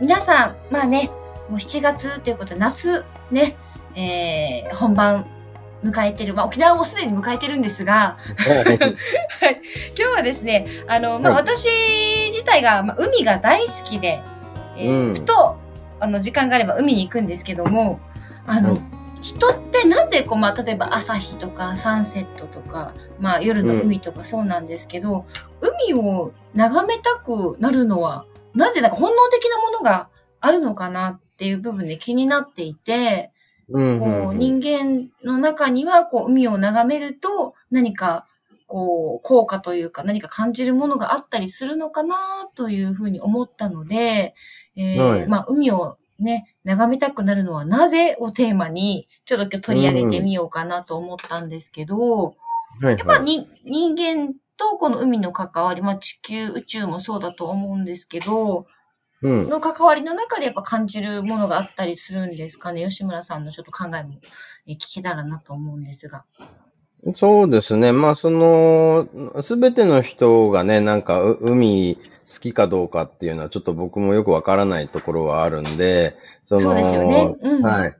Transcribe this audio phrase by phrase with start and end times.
[0.00, 1.10] 皆さんまあね
[1.48, 3.56] もう7月ということで夏ね
[3.94, 5.26] えー、本番
[5.82, 8.76] 迎えてる、まあ、沖縄もすでに迎えてるんですが、 はい。
[9.96, 11.42] 今日はですね、あの、まあ、はい。
[11.42, 11.68] 私
[12.32, 14.20] 自体が、まあ、海が大好きで、
[14.76, 15.14] えーうん。
[15.14, 15.56] ふと、
[16.00, 18.00] あの、時間があれば海に行くんですけども、
[18.46, 18.80] あの、はい。
[19.20, 25.26] 人ってなぜこう、まあ、例えば朝日とかサンセットとか、まあ、夜の海とかそうなんですけど、
[25.60, 30.08] 海を眺めたくなるのは、なぜなんか本能的なものが
[30.40, 33.32] あるのかなっていう部分で気になっていて、
[33.68, 34.38] うんこう、うん。
[34.38, 38.26] 人間の中には、こう、海を眺めると、何か、
[38.66, 42.16] こう、効果というか、何か感じるものがあったりするのかな、
[42.54, 44.34] というふうに思ったので、
[44.74, 45.26] えーはい。
[45.26, 53.46] まあ、海をね、眺めたくなるのはなぜをテーマに、ちょっと今日取り上げてみようかなと思ったんですけど、はいやっぱ人
[53.96, 58.66] 間とこの海の関わり、まあ、地球、宇宙もそうだと思うんですけど、
[59.22, 59.48] うん。
[59.48, 62.86] の関わりの中でやっぱ感じるものがあったりするんですかね？
[62.88, 64.20] 吉村さんのちょっと考えも
[64.66, 66.24] えー聞けたらなと思うんですが。
[67.14, 67.92] そうですね。
[67.92, 69.08] まあ、その、
[69.42, 77.96] すべての人がね、なんか、う海好きかどうかっていうのは、ちょっと僕もよくわからないところはあるんで、その、そうですよねうんはい。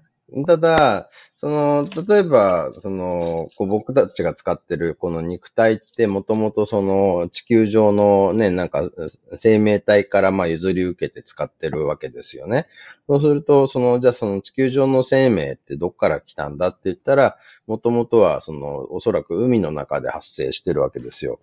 [0.47, 1.09] ただ、
[1.41, 8.91] その、例えば、その、こう僕たちが使ってるこの肉体ってもともとその地球上のね、なんか
[9.36, 12.67] 生命体からまあ譲り受けて使ってるわけですよね。
[13.06, 17.36] そうすると、その、じゃあその地球上の生命ってどっから来たんだって言ったら、
[17.69, 21.39] もともとはその、おそらく海の中で発生してるわけですよ。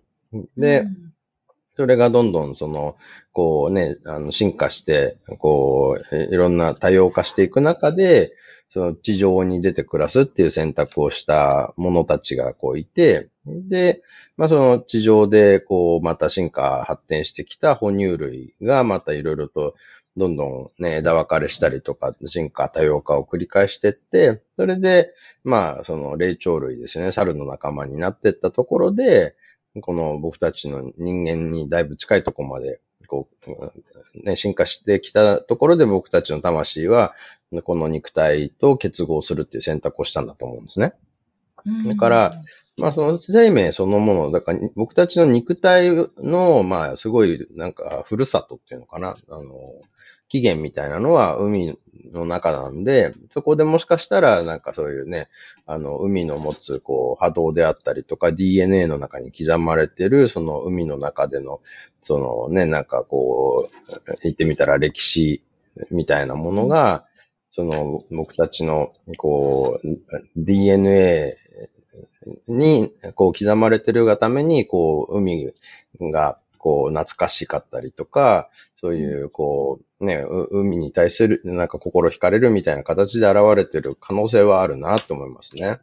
[0.58, 1.12] で、うん
[1.76, 2.96] それがどんどんその、
[3.32, 8.32] こうね、あの、進化して、こう、えいろんな多様化していく中で、
[8.76, 14.02] その地上に出て暮らすっていう選択をした者たちがこういて、で、
[14.36, 19.76] まあその地上でこうまた進化発展してきた哺乳類がまたいろいろと
[20.18, 20.44] どんど
[20.78, 29.36] んね、枝分かれしたりとか、進化多様化を繰り返していって、それで、まあその霊長類ですね、猿の仲間になっていったところで、
[29.80, 37.14] この僕たちの人間にだいぶ近いところまで、こう、うんね、進化してきたところで僕たちの魂は、
[37.64, 40.94] この肉体と結合するっていう選択をしたんだと思うんですね。
[41.64, 42.30] うんだから、
[42.78, 49.42] まあその生命そのもの、だから僕たちの肉体の、まあすごいなんかふるさとっていうのかな、あの、
[50.28, 51.78] 起源みたいなのは海
[52.12, 55.28] の中なんで、そこでもしかしたらなんかそういうね、
[55.66, 61.60] あの、海の持つこう波動であったりとか DNA の中に刻まれてる、その海の中での、
[62.02, 65.42] そのね、なんかこう、言ってみたら歴史
[65.90, 67.06] みたいなものが、
[67.50, 69.98] その僕たちのこう、
[70.36, 71.36] DNA
[72.48, 75.52] に、こう刻まれてるがために、こう、海
[76.00, 78.50] が、こう、懐かしかったりとか、
[78.80, 85.78] そういう、こう、ね、う海に対する、なんか心惹かれるみたいな形で現れてる可能性はあるなと思いますね。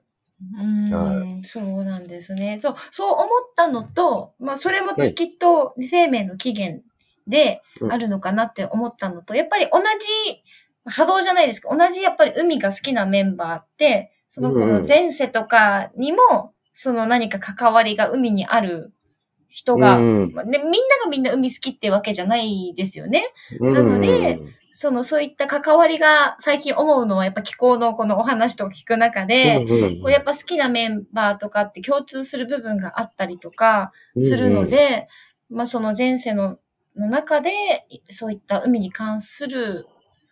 [0.60, 2.60] うんはそうなんですね。
[2.62, 6.84] そう、そう思ったのと、まあ、それもはいきっと生命の起源
[7.28, 10.44] でうんあるのかなって思ったのと、やっぱり同じ
[10.84, 11.74] 波動じゃないですか。
[11.74, 18.92] 同じやっぱり海が好きなメンバーって、そのこの前世とかにも、その何か関わりが海にある
[19.54, 20.34] 人が、うん。
[20.34, 23.24] まあね、みんながみんな海好きってわけじゃないですよね。
[23.60, 23.74] うん。
[23.74, 24.40] なので
[24.76, 35.08] その、そういった関わりが最近思うのは、やっぱ気候のこのお話と聞く中で、うんうんこうやっぱ好きなメンバーとかって共通する部分があったりとかするので、
[35.52, 36.58] まあその前世の
[36.96, 37.52] の中で、
[38.10, 39.86] そういった海に関する、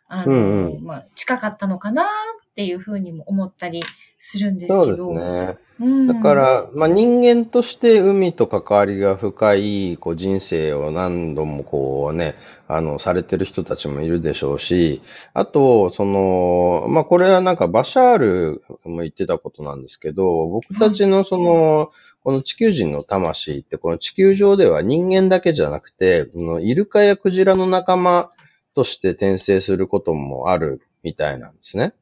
[0.08, 0.84] あの、うんうん。
[0.84, 2.06] まあ近かったのかなっ
[2.54, 3.84] ていうふうにも思ったり
[4.20, 5.14] するんですそうですけど。
[5.14, 5.58] ね。
[5.80, 12.36] うんだか、ら、まあ、人間として海と関わりが深いこう人生を何度もこうね、
[12.68, 15.02] あの、されてる人たちもいるでしょうし、
[15.34, 21.92] あと、その、まあ、これはなんかバシャールも言ってたことなんですけど、僕たちのその、
[22.24, 26.30] この地球人の魂って、この地球上では人間だけじゃなくて、
[26.62, 28.30] イルカやクジラの仲間
[28.76, 31.94] として転生することもあるみたいなんですね。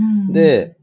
[0.00, 0.76] うん、で、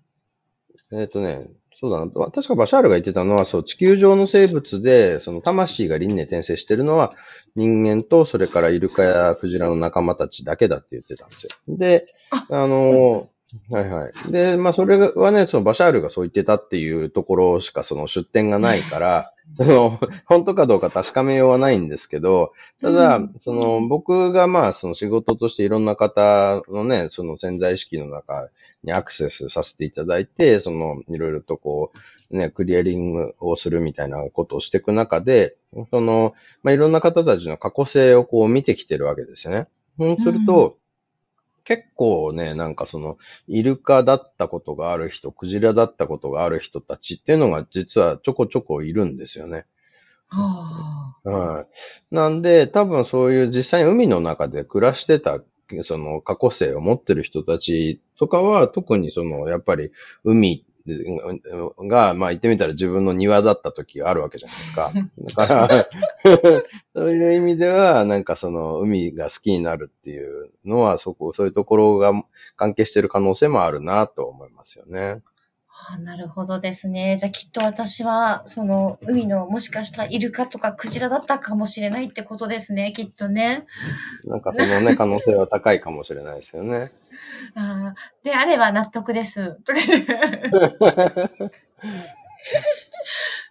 [0.91, 1.49] えっ、とね、
[1.79, 2.31] そうだな。
[2.31, 7.13] 確かバシャールが言ってたのは、そう、地球上の生物で、その魂が輪廻転生してるのは、
[7.55, 11.49] 人間と、それからイルカやクジラの仲間たちだけだって言ってたんですよ。
[11.67, 12.07] で、
[12.49, 13.29] あの、
[13.69, 14.31] はいはい。
[14.31, 28.49] で、まあそれはね、そのバシャールがそう言ってたっていうところしかその出典がないから、その、本当かどうか確かめようはないんですけど、ただ、その、僕がまあ、その仕事としていろんな方のね、その潜在意識の中
[28.83, 31.91] にアクセスさせていただいて、その、いろいろとこ
[32.29, 35.55] う、ね、クリアリングをするみたいなことをしていく中で、
[35.91, 39.67] その、まあ、いろんな方たちの過去性をこう見てきてるわけですよね。
[39.97, 40.77] そうすると、
[41.67, 43.17] 結構ね、なんかその、
[43.49, 49.65] イルカだったことがある人、クジラだったことがある人たちっていうのが実はちょこちょこいるんですよね。
[50.29, 52.15] はあ、はい。
[52.15, 55.41] なんで、多分そういう実際に海の中で暮らしてた、
[55.83, 59.91] その過去性を持ってる人たちとかは、特にその、やっぱり
[60.23, 60.65] 海
[61.88, 64.92] が、まあ言ってみたら自分の庭だった時があるわけじゃないですか。
[65.36, 65.89] だから、
[66.95, 72.13] そういう意味では、なんかその海が好きになるっていうのは、そこ、そういうところが
[72.56, 75.22] 関係している可能性もあるなと思いますよね。
[75.89, 77.18] あなるほどですね。
[77.18, 83.66] じゃあきっと私は、その海のもしかしたらイルカとかクジラだったかもしれないってことですね、きっとね。
[84.25, 86.92] なんかそのね、可能性は高いかもしれないですよね。
[87.55, 87.93] あ
[88.23, 89.57] であれば納得です。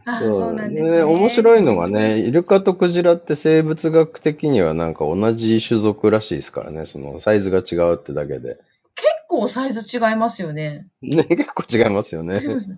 [0.04, 8.58] あそうなんですね、面白いのがね、イルカとクジラって生物学的にはなんか同じ種族らしいですからね、そのサイズが違うってだけで。
[8.94, 10.86] 結構サイズ違いますよね。
[11.02, 12.36] ね、結構違いますよね。
[12.36, 12.70] あれです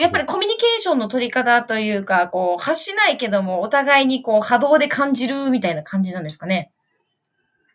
[0.00, 6.70] やっぱりコミュニケーションの取り方というか、こう、発しないけども、お互いにこう、波動で感じるみたいな感じなんですかね。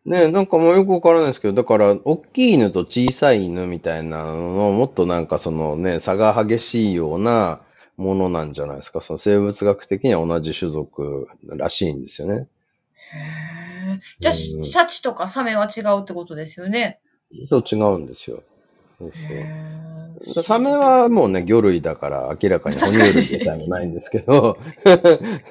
[0.05, 7.61] ねなんかもうよくわからないですけど、だから、大きい犬と小さい犬みたいなのの、もっとなんかそのね、差が激しいような
[7.97, 9.01] ものなんじゃないですか。
[9.01, 12.47] その生物学的には同じ種族らしいんですよね。
[13.13, 16.99] へじゃあ、シャチとかサメは違うってことですよね。
[17.47, 18.43] そう、違うんですよ。
[18.97, 20.43] そうそう。
[20.43, 24.57] サメはもうね、魚類だから明らかに哺乳類でさえもないんですけど、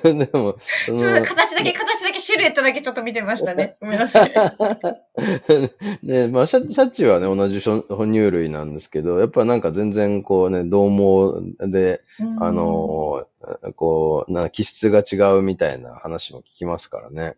[0.03, 0.57] でも、
[0.87, 3.77] その形だけ、形だけ、シルエットだけちょっと見てましたね。
[3.81, 4.33] ごめんなさい。
[6.03, 12.01] で、まあシャ、シャチはね、同じ哺乳類なんですけど、やっぱなんか全然こうね、獰猛で、
[12.41, 13.27] あの、
[13.77, 17.37] こう、な気質が違うみたいな話も聞きますからね。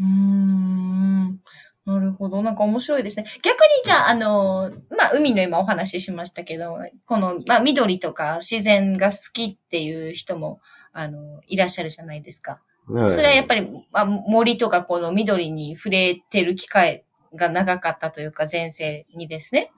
[0.00, 1.40] うん。
[1.86, 2.42] なるほど。
[2.42, 3.26] なんか面白いですね。
[3.42, 10.60] 逆にじゃあ、あの、まあ、海の今お話ししましたけど、この、まあ、緑とか自然が好きっていう人も、
[10.92, 12.60] あの、いらっしゃるじゃないですか。
[12.88, 17.04] はい、それはやっぱり、まあ、森とかこの緑に触れてる機会
[17.34, 19.70] が長かったというか、前世にですね。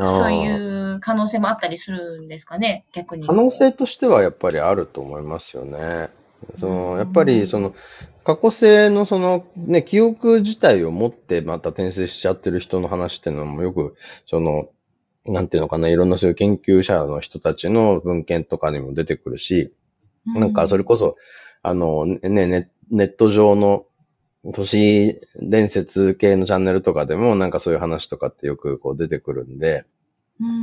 [0.00, 3.26] そういう可能性もあったりするんですかね、逆に。
[3.26, 6.08] 可能性としてはやっぱりあると思いますよね。
[6.58, 7.74] その、やっぱり、その、
[8.24, 13.96] 過去性のその、ね、記憶自体を持ってまた転生しちゃってる人の話っていうのもよく、
[14.26, 14.68] その、
[15.24, 19.72] なんていうのかな、いろんなそういう研究者の人たちの文献とかにも出てくるし、
[20.26, 21.16] なんかそれこそ、
[21.62, 23.86] あの、ね、ネネット上の
[24.52, 29.84] 都市伝説系のチャンネルとかでもなんかそういう話とかってよくこう出てくるんで、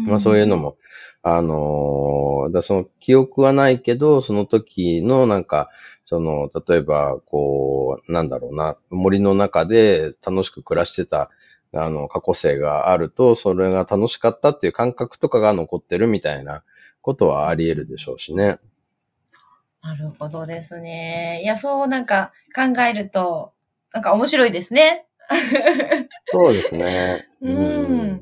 [0.07, 0.75] まあそういうのも
[1.21, 5.69] あの、だその記憶はないけど、その時のなんか、
[6.05, 11.29] その、例えば、こう、なんだろうな、森の中で楽しく暮らしてた、
[11.73, 16.63] あの、過去性があると、それが楽しかったっていう感覚とかが残ってるみたいな
[17.01, 18.57] ことはあり得るでしょうしね。
[19.81, 21.41] なるほどですね。
[21.43, 23.53] いや、そうなんか考えると、
[23.93, 25.05] なんか面白いですね。
[26.27, 27.27] そうですね。
[27.41, 28.21] うん。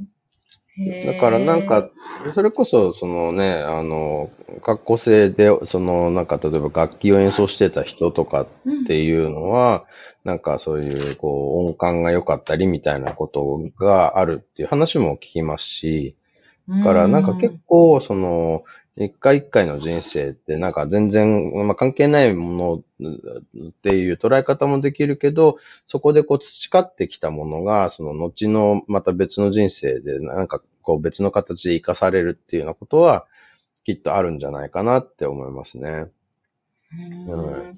[1.06, 1.90] だからなんか、
[2.36, 4.30] それこそ、そのね、あの、
[4.64, 8.48] 格好性で、その、なんか、例えば楽器を演奏してた人とかっ
[8.86, 9.86] ていうのは、
[10.24, 16.27] うん、なんかそういう、こう、音感が良かったりみたいなことがあるっていう話も聞きますし、だ
[16.84, 18.64] からなんか結構、その、
[18.98, 33.28] 一回一回の人生ってなんか全然、まあ、関係ないものっていう捉え方もできるけど、そこでこう培ってきたものが、その後のまた別の人生でなんかこう別の形で活かされるっていうようなことは
[33.86, 36.08] きっとあるんじゃないかなって思いますね。
[37.30, 37.74] うん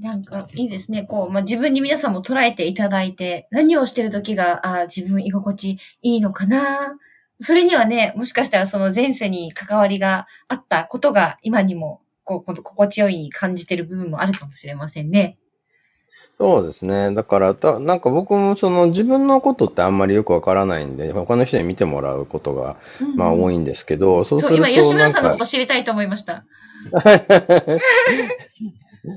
[0.00, 1.04] なんかいいですね。
[1.04, 6.98] こう、まあ、自分に皆さんも捉えていただいて、何をしてる時が、あ自分居心地いいのかな
[7.40, 15.38] それにはね、もしかしたらその前世に関わりがあったことが今にもこう、心地よいに感じてる部分もあるかもしれませんね。
[16.38, 17.14] そうですね。
[17.14, 22.76] だからた、なんか僕もその自分のことってあんまりよくわからないんで、他の人に見てもらうことが、
[23.14, 24.56] まあ多いんですけど、そうすると。
[24.56, 26.44] そう、今吉村さんのこと知りたいと思いました。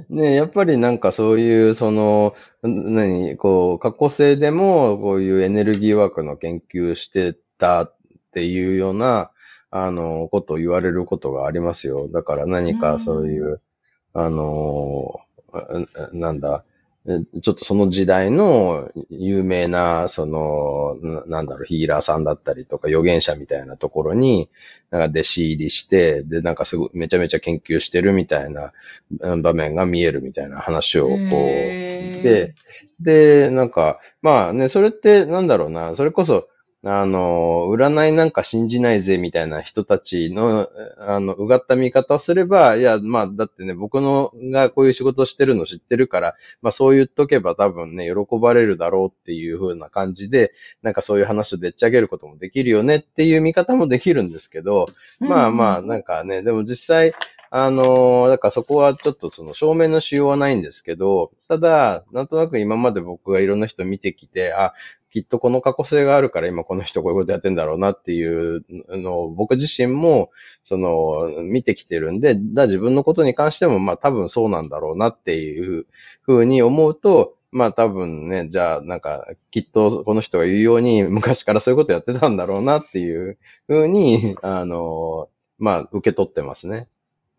[0.09, 7.89] ねやっぱりなんかそういう、その、何、こう、過去性でも、こういうエネルギーワークの研究してた
[8.27, 9.31] っていうような、
[9.69, 12.07] あの、ことを言われることがありますよ。
[12.07, 13.61] だから何かそういう、う
[14.13, 15.19] あの、
[16.13, 16.63] なんだ、
[17.41, 24.49] ちょっとその時代の有名な、その、なんだろう、ヒーラーさんだったりとか、預言者みたいなところに、
[24.91, 28.73] なんか弟子入りして、で、なんかすごい、めちゃめちゃ研究してるみたいな
[29.41, 32.55] 場面が見えるみたいな話をこう、で、
[32.99, 36.49] で、なんか、まあね、それってなんだろうな、それこそ、
[36.89, 54.87] あの、占いなんか信じないぜみたいな人たちの、あの、うがった見方をすれば、いや、まあ、だってね、僕のがこういう仕事をしてるの知ってるから、まあそう言っとけば多分ね、喜ばれるだろうっていう風な感じで、なんかそういう話をでっち上げることもできるよねっていう見方もできるんですけど、
[55.19, 57.13] まあまあ、なんかね、でも実際、
[57.49, 64.73] あのだからそこはちょっとその証明のしようはないんですけど、ただ、なんとなく今まで僕がいろんな人見てきて、あ、
[65.09, 70.31] きっとこの過去性があるから今この人こういうことやってんだろうなっていうのを僕自身も、
[70.63, 75.87] その、見てきてるんで、だ自分のことに関してもまあ多分そうなんだろうなっていう
[76.21, 83.37] ふうに思うと、まあ多分ね、じゃあなんかきっとこの人が言うように昔からそういうことやってたんだろうなっていう
[83.67, 86.87] ふうに、あの、まあ受け取ってますね。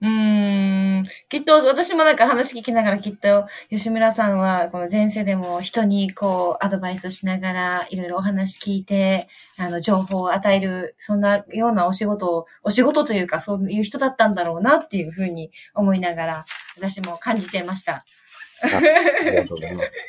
[0.01, 1.05] うーん。
[1.29, 9.29] きっと、私もなんか話聞きながらきっと、吉村さんは、この前世でも人にこう、アドバイスしながら、いろいろお話聞いて、
[9.59, 16.45] あの、情報を与える、そんなようなお仕事を、お仕事というか、そういう人だったんだろうなっていうふうに思いながら、
[16.77, 18.05] 私も感じてました。
[18.63, 19.91] ありがとうございます。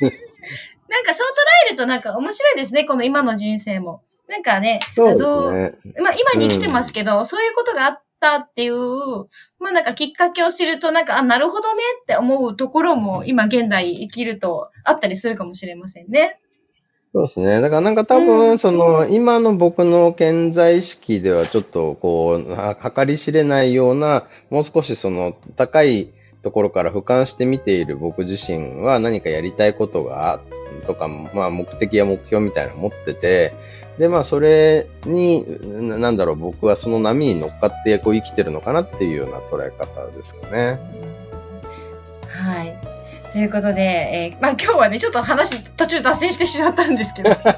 [0.88, 4.02] なんかそう捉えるとなんか面白いですね、この今の人生も。
[4.28, 6.02] なんかね、そうですね。
[6.02, 8.74] まあ今に生きてますけど、うん、そういうことがあって、ったっていう、
[9.58, 16.40] まあなんかきっかけを知ると、なんか、あ、なるほどねって思うところも、今現代生きるとあったりするかもしれませんね。
[17.12, 17.60] そうですね。
[17.60, 26.12] だからなんか多分、その、今の僕の健在意識ではちょっとこう、計り知れないような、もう少しその、高い
[26.42, 30.40] ところから俯瞰して見ている僕自身は何かやりたいことが、
[30.86, 33.54] とか、まあ目的や目標みたいなの持ってて、
[34.00, 35.44] で、まあ、それに、
[36.00, 40.80] なんだろう、僕はその波に乗っかってこう生きてるのかなっていうような捉え方ですかね。
[42.26, 42.74] はい。
[43.30, 43.82] ということで、
[44.32, 47.50] えー、まあ今日はね、ちょっと話途中脱線してしまったんですけど、 はい。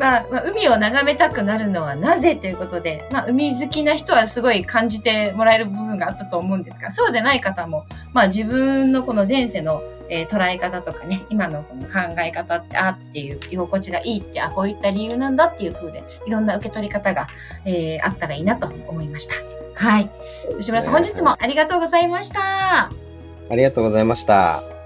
[0.00, 17.28] まあ、まあ、海を眺めたくなるのはなぜということで、まあ海好きな人はすごい感じてもらえる部分があったと思うんですが、そうでない方も、まあ自分のこの前世のえー、捉え方とかね、今のこの考え方って、あっていう、居心地がいいって、あ、こういった理由なんだっていう風で、いろんな受け取り方が、
[17.64, 19.34] えー、あったらいいなと思いました。
[19.74, 20.10] はい。
[20.58, 22.90] 吉村さん、本日もありがとうございました。
[23.50, 24.77] ありがとうございました。